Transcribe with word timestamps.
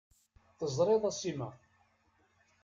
Teẓriḍ 0.57 1.03
a 1.09 1.11
Sima. 1.19 1.49